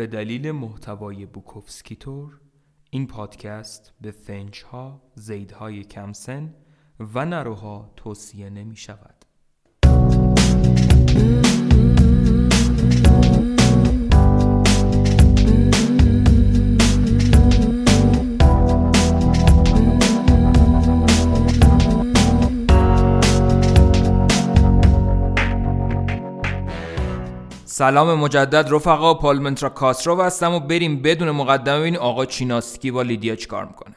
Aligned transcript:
به 0.00 0.06
دلیل 0.06 0.50
محتوای 0.50 1.26
بوکوفسکیتور 1.26 2.40
این 2.90 3.06
پادکست 3.06 3.92
به 4.00 4.10
فنجها، 4.10 5.02
زیدهای 5.14 5.84
کمسن 5.84 6.54
و 7.14 7.24
نروها 7.24 7.92
توصیه 7.96 8.50
نمی 8.50 8.76
شود. 8.76 9.19
سلام 27.80 28.18
مجدد 28.18 28.68
رفقا 28.70 29.14
پالمنترا 29.14 29.68
کاسرو 29.68 30.22
هستم 30.22 30.52
و 30.52 30.60
بریم 30.60 31.02
بدون 31.02 31.30
مقدمه 31.30 31.80
ببینیم 31.80 32.00
آقا 32.00 32.26
چیناسکی 32.26 32.90
با 32.90 33.02
لیدیا 33.02 33.36
چیکار 33.36 33.64
می‌کنه؟ 33.64 33.94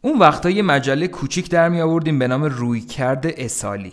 اون 0.00 0.18
وقتا 0.18 0.50
یه 0.50 0.62
مجله 0.62 1.08
کوچیک 1.08 1.50
در 1.50 1.68
می 1.68 1.80
آوردیم 1.80 2.18
به 2.18 2.28
نام 2.28 2.44
رویکرد 2.44 3.26
اسالی. 3.26 3.92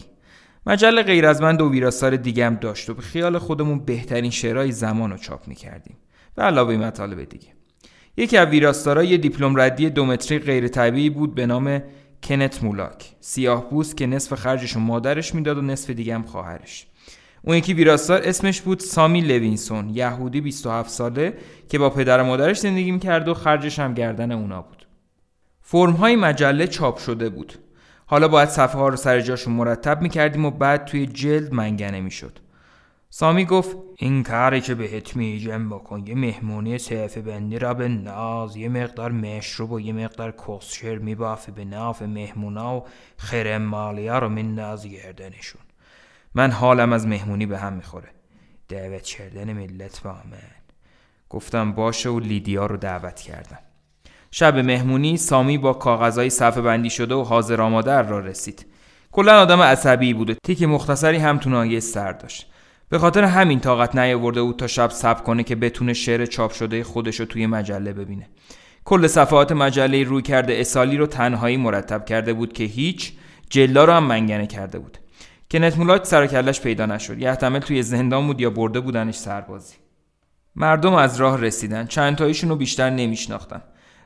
مجله 0.66 1.04
غیر 1.04 1.26
از 1.26 1.42
من 1.42 1.56
دو 1.56 1.70
ویراستار 1.72 2.16
دیگه 2.16 2.46
هم 2.46 2.56
داشت 2.56 2.90
و 2.90 2.94
به 2.94 3.02
خیال 3.02 3.38
خودمون 3.38 3.80
بهترین 3.86 4.32
شعرهای 4.32 4.72
زمان 4.72 5.12
رو 5.12 5.18
چاپ 5.18 5.48
می 5.48 5.56
کردیم 5.56 5.98
و 6.38 6.42
علاوه 6.42 6.78
مطالب 6.78 7.24
دیگه. 7.24 7.58
یکی 8.18 8.38
از 8.38 8.48
ویراستارا 8.48 9.04
یه 9.04 9.18
دیپلم 9.18 9.60
ردی 9.60 9.90
دومتری 9.90 10.40
غیر 10.40 10.68
طبیعی 10.68 11.10
بود 11.10 11.36
به 11.36 11.46
نام 11.46 11.84
کنت 12.24 12.64
مولاک 12.64 13.06
سیاه 13.20 13.70
بوست 13.70 13.98
که 13.98 14.08
نصف 14.08 14.34
خرجش 14.34 14.72
رو 14.72 14.82
مادرش 14.82 15.36
می‌داد 15.36 15.58
و 15.58 15.62
نصف 15.62 15.90
دیگه 15.90 16.16
هم 16.16 16.24
خواهرش. 16.24 16.88
اون 17.42 17.58
یکی 17.58 17.74
ویراستار 17.74 18.22
اسمش 18.24 18.62
بود 18.62 18.80
سامی 18.80 19.22
لوینسون 19.22 19.90
یهودی 19.90 20.42
27 20.42 20.90
ساله 20.90 21.34
که 21.70 21.80
با 21.80 21.90
پدر 21.90 22.22
و 22.22 22.26
مادرش 22.26 22.60
زندگی 22.60 22.92
می‌کرد 22.92 23.28
و 23.28 23.34
خرجش 23.34 23.80
هم 23.80 23.94
گردن 23.94 24.32
اونا 24.32 24.62
بود. 24.62 24.88
فرم 25.62 25.92
های 25.92 26.16
مجله 26.16 26.68
چاپ 26.68 26.98
شده 26.98 27.30
بود. 27.30 27.54
حالا 28.06 28.28
باید 28.28 28.50
صفحه 28.50 28.80
ها 28.80 28.88
رو 28.88 28.96
سر 28.96 29.22
جاشون 29.22 29.54
مرتب 29.54 30.02
می‌کردیم 30.02 30.46
و 30.46 30.52
بعد 30.52 30.86
توی 30.86 31.06
جلد 31.06 31.54
منگنه 31.54 32.02
می‌شد. 32.02 32.40
سامی 33.20 33.46
گفت 33.46 33.78
این 33.96 34.24
کاری 34.24 34.62
که 34.62 34.76
بهت 34.76 35.16
میگم 35.16 35.70
بکن. 35.70 36.04
یه 36.08 36.16
مهمونی 36.16 36.78
صرف 36.78 37.18
بندی 37.18 37.60
را 37.60 37.74
به 37.74 37.88
ناز 37.88 38.56
یه 38.56 38.70
مقدار 38.70 39.12
مشروب 39.12 39.72
و 39.72 39.80
یه 39.80 39.94
مقدار 39.94 40.32
کسشر 40.32 40.98
میبافی 40.98 41.52
به 41.52 41.66
ناف 41.66 42.02
مهمونا 42.02 42.78
و 42.78 42.84
خرم 43.18 43.62
مالیا 43.62 44.20
رو 44.20 44.30
ناز 44.30 44.88
گردنشون. 44.88 45.62
من 46.36 46.52
حالم 46.52 46.94
از 46.94 47.08
مهمونی 47.08 47.46
به 47.46 47.58
هم 47.58 47.74
می‌خوره. 47.74 48.10
دعوت 48.70 49.04
کردن 49.04 49.54
ملت 49.54 50.02
با 50.04 50.12
من. 50.12 50.38
گفتم 51.30 51.72
باشه 51.72 52.10
و 52.10 52.20
لیدیا 52.20 52.66
رو 52.66 52.78
دعوت 52.78 53.20
کردم. 53.20 53.60
شب 54.32 54.58
مهمونی 54.58 55.18
سامی 55.18 55.58
با 55.58 55.74
کاغذهای 55.74 56.30
صفحه 56.30 56.62
بندی 56.62 56.90
شده 56.90 57.16
و 57.16 57.24
حاضر 57.24 57.62
آماده 57.62 58.02
را 58.02 58.20
رسید. 58.20 58.66
کلا 59.12 59.42
آدم 59.42 59.62
عصبی 59.62 60.14
بوده 60.14 60.38
تیک 60.44 60.64
مختصری 60.64 61.18
هم 61.18 61.38
تو 61.38 61.80
سر 61.80 62.12
داشت. 62.12 62.52
به 62.90 63.00
خاطر 63.00 63.24
همین 63.24 63.60
طاقت 63.60 63.96
نیاورده 63.96 64.42
بود 64.42 64.56
تا 64.56 64.68
شب 64.68 64.90
صبر 64.90 65.22
کنه 65.22 65.44
که 65.44 65.56
بتونه 65.56 65.94
شعر 65.94 66.26
چاپ 66.26 66.52
شده 66.52 66.84
خودش 66.84 67.20
رو 67.20 67.26
توی 67.26 67.48
مجله 67.48 67.94
ببینه. 67.94 68.30
کل 68.86 69.08
صفحات 69.08 69.52
مجله 69.52 70.04
روی 70.04 70.22
کرده 70.22 70.60
اسالی 70.60 70.98
رو 70.98 71.08
تنهایی 71.08 71.58
مرتب 71.58 72.06
کرده 72.06 72.34
بود 72.34 72.54
که 72.54 72.64
هیچ 72.64 73.14
جلا 73.50 73.86
رو 73.86 73.94
هم 73.94 74.04
منگنه 74.04 74.48
کرده 74.48 74.80
بود. 74.80 74.98
کنت 75.52 75.78
مولاک 75.78 76.06
سر 76.06 76.28
کلش 76.28 76.62
پیدا 76.62 76.86
نشد. 76.86 77.24
احتمال 77.24 77.60
توی 77.60 77.84
زندان 77.84 78.28
بود 78.28 78.42
یا 78.42 78.50
برده 78.50 78.80
بودنش 78.80 79.16
سربازی. 79.16 79.76
مردم 80.56 80.94
از 80.94 81.18
راه 81.18 81.42
رسیدن. 81.42 81.86
چند 81.86 82.16
تایشون 82.16 82.50
رو 82.50 82.56
بیشتر 82.56 82.90
نمیشناختن. 82.90 83.62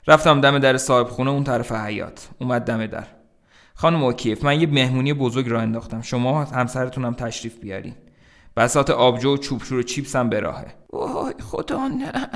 رفتم 0.08 0.41
دم 0.41 0.59
در 0.59 0.78
صاحب 0.78 1.08
خونه 1.08 1.31
اون 1.31 1.44
طرف 1.44 1.72
حیات 1.72 2.30
اومد 2.40 2.62
دم 2.66 2.86
در. 2.86 3.08
خانم 3.74 4.03
اوکیف 4.03 4.44
من 4.44 4.62
یه 4.62 4.68
مهمونی 4.68 5.14
بزرگ 5.14 5.50
را 5.50 5.62
انداختم. 5.62 6.02
شما 6.02 6.44
همسرتونم 6.44 7.14
تشریف 7.14 7.59
بیارین. 7.59 7.96
بسات 8.58 8.90
آبجو 8.90 9.34
و 9.34 9.38
چوبشور 9.38 9.78
و 9.78 9.84
چیپس 9.84 10.16
هم 10.16 10.30
به 10.30 10.40
راهه. 10.40 10.76
وای 10.94 11.34
خدا 11.42 11.88
نه. 11.88 12.30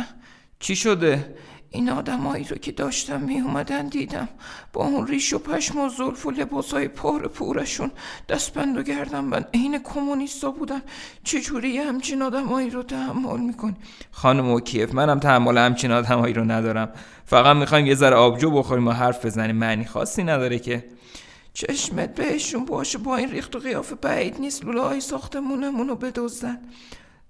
چی 0.59 0.75
شده؟ 0.75 1.35
این 1.69 1.89
آدمایی 1.89 2.43
رو 2.43 2.57
که 2.57 2.71
داشتم 2.71 3.19
می 3.21 3.39
اومدن 3.39 3.87
دیدم. 3.87 4.29
با 4.73 4.85
اون 4.85 5.07
ریش 5.07 5.33
و 5.33 5.39
پشم 5.39 5.79
و 5.79 5.89
زلف 5.89 6.25
و 6.25 6.31
لباسای 6.31 6.87
پار 6.87 7.27
پورشون. 7.27 7.91
دستبند 8.29 8.77
و 8.77 8.83
گردم 8.83 9.29
بند 9.29 9.47
عین 9.53 9.79
کمونیستا 9.83 10.51
بودن. 10.51 10.81
چجوری 11.23 11.77
همچین 11.77 12.21
آدمایی 12.21 12.69
رو 12.69 12.83
تحمل 12.83 13.39
می‌کنی؟ 13.39 13.75
خانم 14.11 14.49
اوکیف 14.49 14.93
منم 14.93 15.19
تحمل 15.19 15.57
همچین 15.57 15.91
آدمایی 15.91 16.33
رو 16.33 16.43
ندارم. 16.43 16.89
فقط 17.25 17.55
می‌خوایم 17.55 17.85
یه 17.85 17.95
ذره 17.95 18.15
آبجو 18.15 18.51
بخوریم 18.51 18.87
و 18.87 18.91
حرف 18.91 19.25
بزنیم. 19.25 19.55
معنی 19.55 19.85
خاصی 19.85 20.23
نداره 20.23 20.59
که. 20.59 20.85
چشمت 21.55 22.15
بهشون 22.15 22.65
باشه 22.65 22.97
با 22.97 23.15
این 23.15 23.31
ریخت 23.31 23.55
و 23.55 23.59
قیافه 23.59 23.95
بعید 23.95 24.39
نیست. 24.39 24.65
لوله 24.65 24.81
های 24.81 25.01
ساختمونمون 25.01 25.87
رو 25.87 25.95
بدزدن 25.95 26.57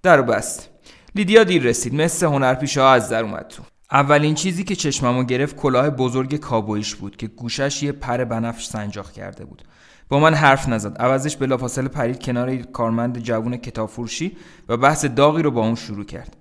در 0.03 0.21
بست 0.21 0.69
لیدیا 1.15 1.43
دیر 1.43 1.63
رسید. 1.63 1.95
مثل 1.95 2.25
هنرپیشه 2.25 2.81
ها 2.81 2.93
از 2.93 3.09
در 3.09 3.23
اومد 3.23 3.47
تو. 3.47 3.63
اولین 3.91 4.35
چیزی 4.35 4.63
که 4.63 4.75
چشممو 4.75 5.23
گرفت 5.23 5.55
کلاه 5.55 5.89
بزرگ 5.89 6.35
کابویش 6.35 6.95
بود 6.95 7.17
که 7.17 7.27
گوشش 7.27 7.83
یه 7.83 7.91
پر 7.91 8.23
بنفش 8.23 8.65
سنجاق 8.65 9.11
کرده 9.11 9.45
بود. 9.45 9.61
با 10.09 10.19
من 10.19 10.33
حرف 10.33 10.69
نزد. 10.69 10.97
عوضش 10.97 11.35
بلافاصله 11.35 11.87
پرید 11.87 12.23
کنار 12.23 12.57
کارمند 12.57 13.19
جوون 13.19 13.57
کتاب 13.57 13.89
فروشی 13.89 14.37
و 14.69 14.77
بحث 14.77 15.05
داغی 15.05 15.41
رو 15.41 15.51
با 15.51 15.61
اون 15.61 15.75
شروع 15.75 16.05
کرد. 16.05 16.37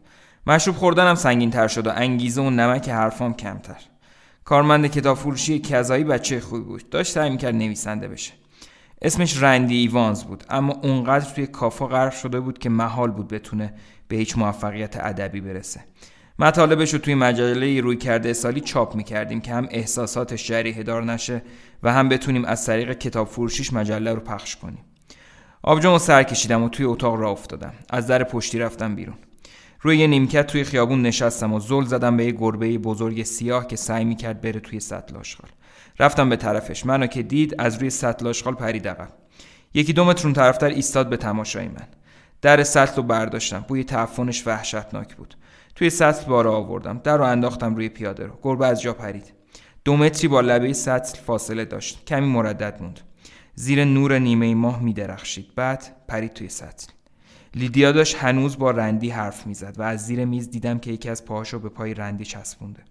مشروب 0.46 0.76
خوردنم 0.76 1.14
سنگین 1.14 1.50
تر 1.50 1.68
شد 1.68 1.86
و 1.86 1.90
انگیزه 1.94 2.42
و 2.42 2.50
نمک 2.50 2.88
حرفام 2.88 3.34
کمتر. 3.34 3.94
کارمند 4.44 4.87
کتاب 4.87 5.16
فروشی 5.16 5.59
کذایی 5.59 6.05
بچه 6.05 6.41
خوبی 6.41 6.65
بود. 6.65 6.91
داشت 6.91 7.12
سعی 7.12 7.31
می‌کرد 7.31 7.55
نویسنده 7.55 8.09
بشه. 8.09 8.32
اسمش 9.03 9.43
رندی 9.43 9.77
ایوانز 9.77 10.25
بود 10.25 10.44
اما 10.49 10.72
اونقدر 10.82 11.25
توی 11.34 11.47
کافا 11.47 11.87
غرق 11.87 12.12
شده 12.12 12.41
بود 12.41 12.59
که 12.59 12.69
محال 12.69 13.10
بود 13.10 13.28
بتونه 13.28 13.75
به 14.09 14.16
هیچ 14.16 14.38
موفقیت 14.38 14.97
ادبی 14.97 15.41
برسه. 15.41 15.81
مطالبش 16.38 16.93
رو 16.93 16.99
توی 16.99 17.15
مجله 17.15 17.81
روی 17.81 17.97
کرده 17.97 18.32
سالی 18.32 18.60
چاپ 18.60 18.94
می‌کردیم 18.94 19.41
که 19.41 19.55
هم 19.55 19.69
احساساتش 19.71 20.47
جریه 20.47 20.82
دار 20.82 21.05
نشه 21.05 21.43
و 21.82 21.93
هم 21.93 22.09
بتونیم 22.09 22.44
از 22.44 22.66
طریق 22.66 22.93
کتاب 22.93 23.28
فروشیش 23.28 23.72
مجله 23.72 24.15
رو 24.15 24.21
پخش 24.21 24.56
کنیم. 24.56 24.84
آبجامو 25.62 25.99
سر 25.99 26.22
کشیدم 26.22 26.62
و 26.62 26.69
توی 26.69 26.87
اتاق 26.87 27.15
را 27.15 27.31
افتادم. 27.31 27.72
از 27.91 28.06
در 28.06 28.25
پشتی 28.25 28.59
رفتم 28.59 28.94
بیرون. 28.94 29.16
روی 29.84 29.98
یه 29.98 30.06
نیمکت 30.06 30.46
توی 30.46 30.64
خیابون 30.64 31.02
نشستم 31.02 31.52
و 31.52 31.60
زل 31.60 31.84
زدم 31.84 32.16
به 32.16 32.24
یه 32.24 32.32
گربه 32.32 32.78
بزرگ 32.78 33.22
سیاه 33.22 33.66
که 33.66 33.76
سعی 33.76 34.04
می‌کرد 34.04 34.40
بره 34.40 34.60
توی 34.60 34.80
سطل 34.80 35.16
آشغال. 35.16 35.50
رفتم 35.98 36.28
به 36.28 36.36
طرفش. 36.36 36.86
منو 36.86 37.06
که 37.06 37.22
دید 37.22 37.54
از 37.58 37.78
روی 37.78 37.90
سطل 37.90 38.26
آشغال 38.26 38.54
پرید 38.54 38.88
عقب 38.88 39.08
یکی 39.74 39.92
دو 39.92 40.04
متر 40.04 40.24
اون 40.24 40.32
طرفتر 40.32 40.66
ایستاد 40.66 41.08
به 41.08 41.16
تماشای 41.16 41.68
من. 41.68 41.86
در 42.42 42.62
سطل 42.62 42.96
رو 42.96 43.02
برداشتم. 43.02 43.64
بوی 43.68 43.84
تعفنش 43.84 44.46
وحشتناک 44.46 45.16
بود. 45.16 45.34
توی 45.74 45.90
سطل 45.90 46.26
بارا 46.26 46.56
آوردم. 46.56 47.00
در 47.04 47.16
رو 47.16 47.24
انداختم 47.24 47.74
روی 47.74 47.88
پیاده 47.88 48.26
رو. 48.26 48.38
گربه 48.42 48.66
از 48.66 48.82
جا 48.82 48.92
پرید. 48.92 49.32
دو 49.84 49.96
متری 49.96 50.28
با 50.28 50.40
لبه 50.40 50.72
سطل 50.72 51.18
فاصله 51.18 51.64
داشت. 51.64 52.04
کمی 52.04 52.26
مردد 52.26 52.78
موند. 52.80 53.00
زیر 53.54 53.84
نور 53.84 54.18
نیمه 54.18 54.54
ماه 54.54 54.82
میدرخشید. 54.82 55.46
بعد 55.56 55.96
پرید 56.08 56.32
توی 56.32 56.48
سطل. 56.48 56.86
لیدیا 57.54 57.92
داشت 57.92 58.16
هنوز 58.16 58.59
با 58.59 58.70
رندی 58.70 59.10
حرف 59.10 59.47
می‌زد 59.47 59.75
و 59.78 59.82
از 59.82 60.06
زیر 60.06 60.25
میز 60.25 60.50
دیدم 60.50 60.78
که 60.78 60.92
یکی 60.92 61.09
از 61.09 61.25
پاهاشو 61.25 61.59
به 61.59 61.69
پای 61.69 61.94
رندی 61.94 62.25
چسبونده. 62.25 62.82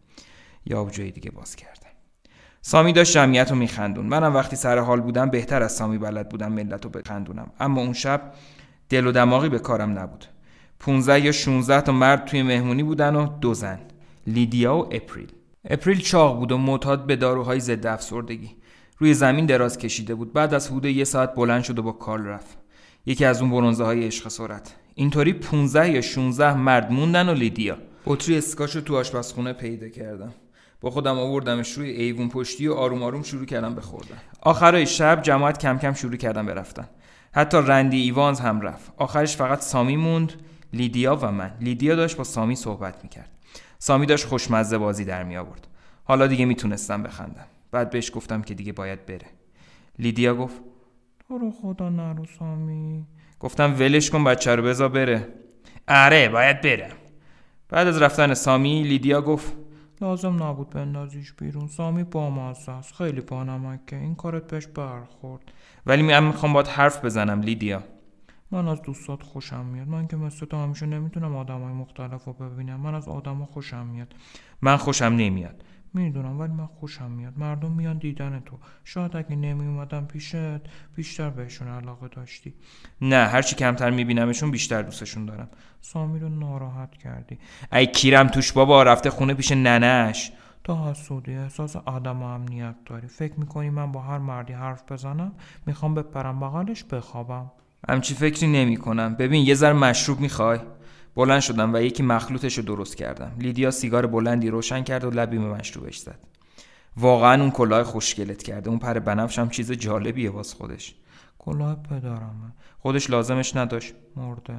یا 0.66 0.90
جای 0.92 1.12
دیگه 1.12 1.32
باز 1.32 1.56
کردم 1.56 1.90
سامی 2.66 2.94
داشت 2.94 3.14
جمعیت 3.14 3.50
رو 3.50 3.56
میخندون 3.56 4.06
منم 4.06 4.36
وقتی 4.36 4.56
سر 4.56 4.80
حال 4.80 5.02
بودم 5.02 5.30
بهتر 5.30 5.64
از 5.64 5.72
سامی 5.72 5.98
بلد 5.98 6.30
بودم 6.30 6.52
ملت 6.52 6.84
رو 6.84 6.90
بخندونم. 6.90 7.52
اما 7.60 7.82
اون 7.82 7.94
شب 7.94 8.34
دل 8.90 9.08
و 9.08 9.12
دماغی 9.12 9.50
به 9.50 9.60
کارم 9.60 10.00
نبود. 10.00 10.26
15 10.80 11.20
یا 11.20 11.32
16 11.32 11.82
تا 11.82 11.92
مرد 11.92 12.26
توی 12.26 12.44
مهمونی 12.44 12.84
بودن 12.84 13.16
و 13.16 13.28
دو 13.40 13.54
زن 13.54 13.80
لیدیا 14.28 14.78
و 14.78 14.96
اپریل. 14.96 15.32
اپریل 15.70 16.00
چاق 16.00 16.38
بود 16.38 16.52
و 16.52 16.58
معتاد 16.58 17.06
به 17.06 17.16
داروهای 17.16 17.60
ضد 17.60 17.86
افسردگی 17.86 18.56
روی 18.98 19.14
زمین 19.14 19.46
دراز 19.46 19.78
کشیده 19.78 20.16
بود. 20.16 20.34
بعد 20.34 20.54
از 20.54 20.68
حدود 20.68 20.86
یه 20.86 21.04
ساعت 21.04 21.36
بلند 21.36 21.64
شد 21.64 21.80
و 21.80 21.84
با 21.84 21.92
کارل 21.92 22.26
رفت. 22.26 22.63
یکی 23.06 23.26
از 23.26 23.42
اون 23.42 23.52
برونزه 23.52 23.84
های 23.84 24.06
عشق 24.06 24.28
سرعت. 24.28 24.76
اینطوری 24.96 25.34
15 25.34 25.90
یا 25.90 26.02
16 26.02 26.54
مرد 26.54 26.92
موندن 26.92 27.30
و 27.30 27.34
لیدیا. 27.34 27.78
بطری 28.06 28.38
اسکاچو 28.38 28.82
تو 28.82 28.96
آشپزخونه 28.96 29.54
پیدا 29.54 29.90
کردم. 29.90 30.34
با 30.82 30.90
خودم 30.90 31.20
آوردمش 31.20 31.72
روی 31.72 31.90
ایوون 31.90 32.30
پشتی 32.30 32.68
و 32.68 32.74
آروم 32.74 33.04
آروم 33.04 33.24
شروع 33.24 33.46
کردم 33.46 33.76
بخوردن 33.76 34.18
آخرای 34.42 34.86
شب 34.86 35.22
جماعت 35.22 35.58
کم 35.58 35.78
کم 35.78 35.94
شروع 35.94 36.16
کردم 36.16 36.46
برفتن 36.46 36.90
حتی 37.32 37.58
رندی 37.58 38.02
ایوانز 38.02 38.40
هم 38.40 38.62
رفت. 38.62 38.92
آخرش 38.98 39.36
فقط 39.36 39.62
سامی 39.62 39.98
موند 39.98 40.34
لیدیا 40.74 41.16
و 41.16 41.32
من. 41.32 41.58
لیدیا 41.62 41.96
داشت 41.96 42.18
با 42.18 42.24
سامی 42.24 42.56
صحبت 42.56 43.04
می‌کرد. 43.04 43.30
سامی 43.80 44.06
داشت 44.06 44.26
خوشمزه 44.26 44.78
بازی 44.78 45.06
در 45.06 45.24
می 45.24 45.38
آورد 45.38 45.68
حالا 46.04 46.28
دیگه 46.28 46.46
می‌تونستم 46.46 47.04
بخندم. 47.04 47.46
بعد 47.72 47.90
بهش 47.90 48.12
گفتم 48.14 48.42
که 48.42 48.54
دیگه 48.54 48.74
باید 48.74 49.06
بره. 49.06 49.28
لیدیا 50.00 50.36
گفت 50.36 50.56
تو 51.28 51.38
رو 51.38 51.52
خدا 51.52 51.90
نرو 51.90 52.26
سامی 52.26 53.06
گفتم 53.40 53.74
ولش 53.80 54.10
کن 54.10 54.24
بچه 54.24 54.56
رو 54.56 54.64
بذار 54.64 54.90
بره. 54.90 55.28
آره 55.88 56.30
باید 56.30 56.62
برم 56.62 56.96
بعد 57.70 57.88
از 57.88 58.02
رفتن 58.02 58.34
سامی 58.34 58.84
لیدیا 58.84 59.22
گفت 59.22 59.54
لازم 60.02 60.44
نبود 60.44 60.70
بندازیش 60.70 61.34
بیرون. 61.34 61.68
سامی 61.68 62.04
بامزه 62.04 62.72
است. 62.72 62.94
خیلی 62.94 63.22
بانمکه 63.22 63.96
این 63.96 64.16
کارت 64.16 64.48
بهش 64.48 64.68
برخورد. 64.68 65.42
ولی 65.86 66.02
من 66.02 66.24
می‌خوام 66.24 66.54
باید 66.54 66.68
حرف 66.68 67.06
بزنم 67.06 67.42
لیدیا. 67.42 67.84
من 68.52 68.68
از 68.68 68.82
دوستات 68.82 69.24
خوشم 69.24 69.66
میاد. 69.66 69.88
من 69.88 70.08
که 70.08 70.16
مثل 70.16 70.46
تو 70.46 70.58
همیشه 70.58 70.86
نمی‌تونم 70.86 71.36
آدمای 71.36 71.74
مختلف 71.74 72.24
رو 72.26 72.34
ببینم. 72.34 72.80
من 72.80 72.96
از 72.96 73.08
آدما 73.08 73.46
خوشم 73.46 73.86
میاد. 73.86 74.16
من 74.62 74.78
خوشم 74.78 75.06
نمیاد. 75.06 75.64
می‌دونم 75.94 76.40
ولی 76.40 76.54
من 76.54 76.66
خوشم 76.66 77.12
میاد. 77.12 77.34
مردم 77.38 77.72
میان 77.72 77.98
دیدن 77.98 78.42
تو. 78.46 78.58
شاید 78.84 79.16
اگه 79.16 79.36
نمی 79.36 79.66
اومدم 79.66 80.06
پیشت 80.06 80.36
بیشتر 80.96 81.30
بهشون 81.30 81.68
علاقه 81.68 82.08
داشتی. 82.08 82.54
نه 83.02 83.26
هرچی 83.26 83.56
کمتر 83.56 83.90
میبینمشون 83.90 84.52
بیشتر 84.52 84.82
دوستشون 84.82 85.26
دارم. 85.26 85.50
سامی 85.82 86.20
رو 86.20 86.30
ناراحت 86.30 86.98
کردی. 86.98 87.38
ای 87.74 87.88
کیرم 87.88 88.28
توش 88.28 88.52
بابا 88.52 88.84
رفته 88.84 89.10
خونه 89.10 89.34
پیش 89.34 89.52
ننش 89.52 90.32
تو 90.64 90.90
حسودی 90.90 91.36
احساس 91.36 91.76
آدم 91.76 92.22
و 92.22 92.26
امنیت 92.26 92.76
داری. 92.86 93.08
فکر 93.08 93.40
می‌کنی 93.40 93.70
من 93.70 93.92
با 93.92 94.02
هر 94.02 94.18
مردی 94.18 94.54
حرف 94.54 94.92
بزنم 94.92 95.32
می‌خوام 95.66 95.96
بپرم 95.96 96.40
بغلش 96.40 96.84
بخوابم. 96.84 97.52
همچی 97.90 98.14
فکری 98.14 98.48
نمی 98.48 98.78
کنم 98.78 99.16
ببین 99.16 99.46
یه 99.46 99.54
ذره 99.54 99.74
مشروب 99.74 100.20
می‌خوای. 100.20 100.60
بلند 101.16 101.42
شدم 101.42 101.74
و 101.74 101.82
یکی 101.82 102.04
مخلوطش 102.04 102.58
رو 102.58 102.64
درست 102.64 102.96
کردم. 102.98 103.32
لیدیا 103.40 103.72
سیگار 103.72 104.08
بلندی 104.08 104.50
روشن 104.50 104.84
کرد 104.84 105.04
و 105.04 105.10
لبی 105.10 105.38
به 105.38 105.46
مشروبش 105.46 105.98
زد. 105.98 106.20
واقعا 106.98 107.42
اون 107.42 107.52
کلاه 107.52 107.84
خوشگلت 107.84 108.44
کرده. 108.44 108.70
اون 108.70 108.80
پر 108.80 109.00
بنفش 109.00 109.40
هم 109.40 109.50
چیز 109.50 109.72
جالبیه 109.72 110.30
واس 110.30 110.54
خودش. 110.54 110.96
کلاه 111.40 111.84
پدرمه 111.84 112.54
خودش 112.80 113.10
لازمش 113.10 113.56
نداشت. 113.56 113.94
مرده. 114.16 114.58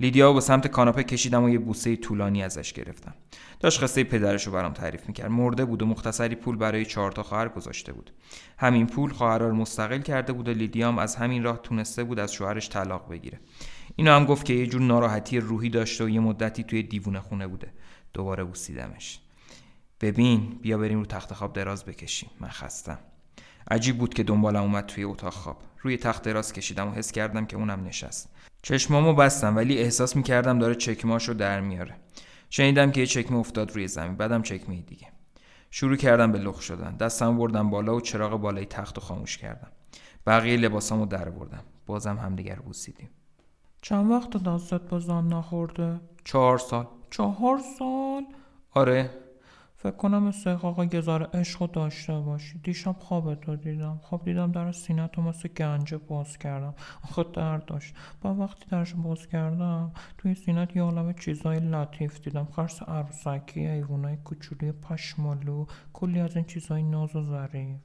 لیدیا 0.00 0.32
به 0.32 0.40
سمت 0.40 0.66
کاناپه 0.66 1.02
کشیدم 1.02 1.44
و 1.44 1.50
یه 1.50 1.58
بوسه 1.58 1.96
طولانی 1.96 2.42
ازش 2.42 2.72
گرفتم. 2.72 3.14
داشت 3.60 3.82
قصه 3.82 4.04
پدرش 4.04 4.46
رو 4.46 4.52
برام 4.52 4.72
تعریف 4.72 5.08
می‌کرد. 5.08 5.30
مرده 5.30 5.64
بود 5.64 5.82
و 5.82 5.86
مختصری 5.86 6.34
پول 6.34 6.56
برای 6.56 6.84
چهار 6.84 7.12
تا 7.12 7.22
خواهر 7.22 7.48
گذاشته 7.48 7.92
بود. 7.92 8.10
همین 8.58 8.86
پول 8.86 9.12
خواهرها 9.12 9.50
مستقل 9.50 10.00
کرده 10.00 10.32
بود 10.32 10.48
و 10.48 10.52
لیدیام 10.52 10.98
از 10.98 11.16
همین 11.16 11.42
راه 11.42 11.60
تونسته 11.62 12.04
بود 12.04 12.18
از 12.18 12.32
شوهرش 12.32 12.68
طلاق 12.68 13.10
بگیره. 13.10 13.40
اینو 13.96 14.10
هم 14.12 14.24
گفت 14.24 14.44
که 14.44 14.52
یه 14.52 14.66
جور 14.66 14.80
ناراحتی 14.80 15.40
روحی 15.40 15.70
داشته 15.70 16.04
و 16.04 16.08
یه 16.08 16.20
مدتی 16.20 16.64
توی 16.64 16.82
دیوونه 16.82 17.20
خونه 17.20 17.46
بوده. 17.46 17.72
دوباره 18.12 18.44
بوسیدمش. 18.44 19.20
ببین 20.00 20.58
بیا 20.62 20.78
بریم 20.78 20.98
رو 20.98 21.06
تخت 21.06 21.34
خواب 21.34 21.52
دراز 21.52 21.84
بکشیم. 21.84 22.30
من 22.40 22.48
خستم. 22.48 22.98
عجیب 23.70 23.98
بود 23.98 24.14
که 24.14 24.22
دنبالم 24.22 24.62
اومد 24.62 24.86
توی 24.86 25.04
اتاق 25.04 25.32
خواب. 25.32 25.62
روی 25.82 25.96
تخت 25.96 26.22
دراز 26.22 26.52
کشیدم 26.52 26.88
و 26.88 26.92
حس 26.92 27.12
کردم 27.12 27.46
که 27.46 27.56
اونم 27.56 27.84
نشست. 27.84 28.28
چشمامو 28.62 29.14
بستم 29.14 29.56
ولی 29.56 29.78
احساس 29.78 30.16
می‌کردم 30.16 30.58
داره 30.58 30.74
چکماشو 30.74 31.32
در 31.32 31.60
میاره. 31.60 31.94
شنیدم 32.50 32.90
که 32.90 33.00
یه 33.00 33.06
چکمه 33.06 33.38
افتاد 33.38 33.72
روی 33.72 33.88
زمین 33.88 34.16
بعدم 34.16 34.42
چکمه 34.42 34.80
دیگه. 34.80 35.06
شروع 35.70 35.96
کردم 35.96 36.32
به 36.32 36.38
لخ 36.38 36.62
شدن. 36.62 36.96
دستم 36.96 37.38
بردم 37.38 37.70
بالا 37.70 37.96
و 37.96 38.00
چراغ 38.00 38.40
بالای 38.40 38.64
تخت 38.64 38.96
رو 38.98 39.02
خاموش 39.02 39.38
کردم. 39.38 39.72
بقیه 40.26 40.56
لباسامو 40.56 41.06
در 41.06 41.28
بردم. 41.28 41.64
بازم 41.86 42.18
همدیگر 42.18 42.56
بوسیدیم. 42.56 43.10
چند 43.88 44.10
وقت 44.10 44.42
دستت 44.42 44.80
بزن 44.80 45.24
نخورده؟ 45.24 46.00
چهار 46.24 46.58
سال. 46.58 46.86
چهار 47.10 47.58
سال؟ 47.78 48.22
آره. 48.70 49.10
فکر 49.76 49.96
کنم 49.96 50.26
استحقاق 50.26 51.00
ذره 51.00 51.26
عشق 51.26 51.62
رو 51.62 51.66
داشته 51.66 52.20
باشی. 52.20 52.58
دیشب 52.58 52.96
خوابتو 52.98 53.56
دیدم. 53.56 54.00
خواب 54.02 54.24
دیدم 54.24 54.52
در 54.52 54.72
سینه 54.72 55.08
تو 55.08 55.22
مثل 55.22 55.48
گنجه 55.48 55.96
باز 55.96 56.38
کردم. 56.38 56.74
آخه 57.04 57.24
درد 57.32 57.64
داشت. 57.64 57.94
با 58.22 58.34
وقتی 58.34 58.66
درش 58.70 58.94
باز 58.94 59.26
کردم 59.26 59.92
توی 60.18 60.34
سینت 60.34 60.76
یه 60.76 60.82
عالم 60.82 61.12
چیزای 61.12 61.60
لطیف 61.60 62.20
دیدم. 62.20 62.48
خرس 62.56 62.82
عروسکی 62.82 63.66
ایوونای 63.66 64.16
کوچولی 64.16 64.72
پشمالو 64.72 65.66
کلی 65.92 66.20
از 66.20 66.36
این 66.36 66.44
چیزای 66.44 66.82
ناز 66.82 67.16
و 67.16 67.22
ظریف. 67.22 67.80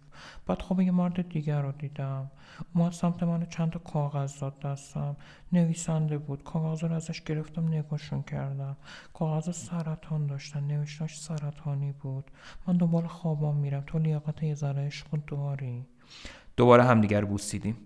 بعد 0.47 0.61
خواب 0.61 0.81
یه 0.81 0.91
مرد 0.91 1.29
دیگر 1.29 1.61
رو 1.61 1.71
دیدم. 1.71 2.31
اومد 2.73 2.91
سمت 2.91 3.23
من 3.23 3.45
چند 3.45 3.71
تا 3.71 3.79
کاغذ 3.79 4.39
داد 4.39 4.59
دستم. 4.59 5.15
نویسنده 5.51 6.17
بود. 6.17 6.43
کاغذ 6.43 6.83
رو 6.83 6.93
ازش 6.93 7.21
گرفتم 7.21 7.67
نگاشون 7.67 8.23
کردم. 8.23 8.77
کاغذ 9.13 9.55
سرطان 9.55 10.27
داشتن. 10.27 10.63
نوشتاش 10.63 11.21
سرطانی 11.21 11.91
بود. 11.91 12.31
من 12.67 12.77
دنبال 12.77 13.07
خوابام 13.07 13.55
میرم. 13.57 13.83
تو 13.87 13.99
لیاقت 13.99 14.43
یه 14.43 14.55
ذره 14.55 14.85
عشق 14.85 15.07
داری. 15.27 15.85
دوباره 16.57 16.83
همدیگر 16.83 17.25
بوسیدیم. 17.25 17.77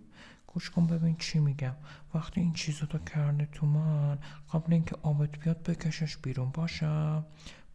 گوش 0.47 0.69
کن 0.69 0.87
ببین 0.87 1.15
چی 1.15 1.39
میگم. 1.39 1.75
وقتی 2.13 2.41
این 2.41 2.53
چیزا 2.53 2.85
تو 2.85 2.97
کرده 2.97 3.47
تو 3.51 3.65
من 3.65 4.17
قبل 4.53 4.73
اینکه 4.73 4.95
آبت 5.03 5.39
بیاد 5.39 5.63
بکشش 5.63 6.17
بیرون. 6.17 6.49
باشم 6.49 7.25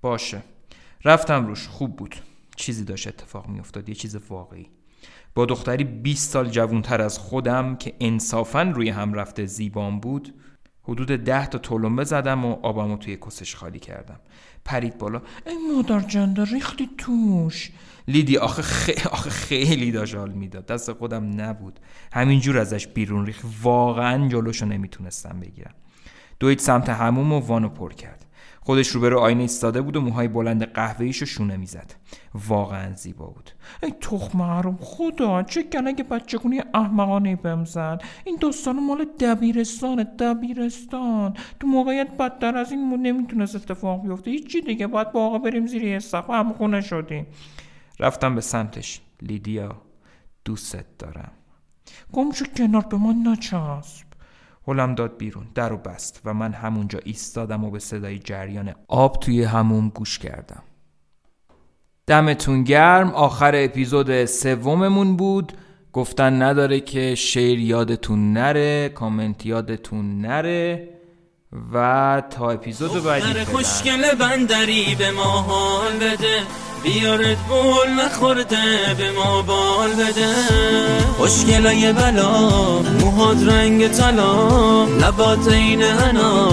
باشه. 0.01 0.43
رفتم 1.05 1.47
روش. 1.47 1.69
خوب 1.69 1.97
بود. 1.97 2.15
چیزی 2.61 2.85
داشت 2.85 3.09
اتفاق 3.09 3.49
میافتاد 3.49 3.89
یه 3.89 3.95
چیز 3.95 4.17
واقعی. 4.17 4.67
با 5.35 5.47
دختری 5.47 5.85
20 5.85 6.31
سال 6.31 6.49
جوانتر 6.49 7.01
از 7.01 7.19
خودم 7.19 7.77
که 7.77 7.95
انصافا 8.01 8.63
روی 8.63 8.89
هم 8.89 9.15
رفته 9.15 9.47
زیبان 9.47 10.01
بود 10.01 10.35
حدود 10.83 11.09
ده 11.09 11.47
تا 11.47 11.59
تلمبه 11.59 12.05
زدم 12.05 12.45
و 12.45 12.57
آبمو 12.63 12.97
توی 12.97 13.17
کسش 13.17 13.55
خالی 13.57 13.79
کردم. 13.79 14.21
پرید 14.65 14.99
بالا 14.99 15.23
ای 15.47 15.57
مادر 15.75 16.01
جنده 16.01 16.45
ریختی 16.45 16.91
توش؟ 16.99 17.71
لیدی 18.09 18.37
آخه, 18.37 18.63
خ... 18.63 18.91
آخه 19.13 19.31
خیلی 19.31 19.93
داشت 19.93 20.15
حال 20.15 20.33
می‌داد. 20.33 20.67
دست 20.67 20.93
خودم 20.93 21.41
نبود. 21.41 21.81
همینجور 22.13 22.59
ازش 22.59 22.87
بیرون 22.87 23.27
ریخت. 23.27 23.45
واقعا 23.63 24.29
جلوشو 24.29 24.67
نمی‌تونستم 24.67 25.41
بگیرم. 25.41 25.75
دوید 26.41 26.59
سمت 26.59 26.89
هموم 26.89 27.33
و 27.33 27.41
وانو 27.41 27.69
پر 27.69 27.93
کرد. 27.93 28.27
خودش 28.71 28.89
روبرو 28.89 29.19
آینه 29.19 29.41
ایستاده 29.41 29.83
بود 29.83 29.97
و 29.97 30.01
موهای 30.01 30.29
بلند 30.29 30.73
قهوه‌ایشو 30.73 31.27
شونه 31.27 31.57
می‌زد. 31.57 31.95
واقعا 32.49 32.95
زیبا 32.95 33.27
بود. 33.27 33.51
ای 33.83 33.95
تخم 34.01 34.43
حروم 34.43 34.79
خدا 34.81 35.43
چه 35.43 35.63
گلگ 35.63 36.09
بچه 36.09 36.39
کنی 36.39 36.61
احمقانه 36.75 37.37
بهم 37.37 37.65
زد 37.65 38.03
این 38.25 38.37
داستان 38.41 38.87
مال 38.87 39.05
دبیرستان 39.21 40.03
دبیرستان. 40.03 41.35
تو 41.61 41.67
موقعیت 41.67 42.17
بدتر 42.17 42.57
از 42.57 42.73
این 42.73 43.03
نمی‌تونست 43.03 43.57
اتفاق 43.57 44.03
بیفته. 44.03 44.31
هیچی 44.31 44.61
دیگه 44.61 44.87
باید 44.87 45.13
با 45.13 45.27
آقا 45.27 45.39
بریم 45.39 45.67
زیر 45.67 45.99
سقف. 45.99 46.31
هم 46.31 46.53
خونه 46.53 46.81
شدیم. 46.81 47.27
رفتم 48.01 48.35
به 48.35 48.41
سمتش. 48.41 49.01
لیدیا 49.23 49.83
دوستت 50.45 50.99
دارم. 50.99 51.33
گم 52.13 52.33
شو 52.33 52.45
کنار 52.57 52.83
به 52.83 52.97
من 52.97 53.27
نچسب. 53.27 54.10
هلم 54.69 54.95
داد 54.95 55.17
بیرون 55.19 55.47
در 55.55 55.73
و 55.73 55.77
بست 55.77 56.21
و 56.25 56.35
من 56.35 56.53
همونجا 56.53 56.99
ایستادم 57.05 57.65
و 57.65 57.71
به 57.71 57.79
صدای 57.79 58.19
جریان 58.19 58.75
آب 58.89 59.21
توی 59.21 59.45
هموم 59.45 59.89
گوش 59.89 60.19
کردم. 60.19 60.63
دمتون 62.07 62.65
گرم. 62.65 63.11
آخر 63.11 63.53
اپیزود 63.55 64.25
سوممون 64.25 65.17
بود. 65.17 65.53
گفتن 65.93 66.43
نداره 66.43 66.81
که 66.81 67.15
شیر 67.15 67.61
یادتون 67.61 68.33
نره 68.33 68.89
کامنت 68.89 69.47
یادتون 69.47 70.21
نره 70.21 70.89
و 71.73 72.23
تا 72.31 72.51
اپیزود 72.51 73.05
بعدی 73.05 73.45
خوشگل 73.45 74.15
بندری 74.15 74.95
به 74.99 75.11
ما 75.11 75.23
حال 75.23 75.93
بده. 75.93 76.43
بیارت 76.83 77.39
بول 77.49 78.05
نخورده 78.05 78.57
به 78.99 79.11
ما 79.11 79.43
بال 79.43 79.91
بده. 79.91 80.35
خوشگلای 81.19 81.93
بلا 81.93 82.51
موهاد 83.01 83.51
رنگ 83.51 83.89
طلا. 83.89 84.85
لبات 84.85 85.49
این 85.49 85.83
انا 85.83 86.49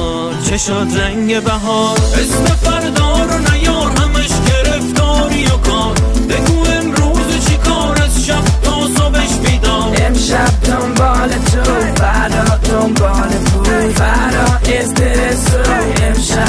چشات 0.50 0.98
رنگ 1.00 1.40
بهار. 1.44 1.98
اسم 1.98 2.46
فردار 2.46 3.28
رو 3.28 3.38
نیار 3.38 3.92
همش 3.92 4.32
گرفتاری 4.48 5.46
و 5.46 5.58
کار. 5.58 5.96
بگو 6.30 6.66
امروز 6.72 7.48
چی 7.48 7.58
کار 7.58 8.02
از 8.02 8.26
شب 8.26 8.44
تا 8.64 8.88
صبحش 8.98 9.34
بیدار. 9.46 9.96
امشب 10.02 10.52
دنبال 10.66 11.30
تو 11.30 11.64
فردا 11.96 12.58
دنبال 12.70 13.30
پول 13.30 13.94
فردا 13.94 14.60
استرس 14.78 15.48
امشب 16.02 16.47